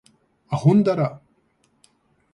[0.49, 1.21] あほんだら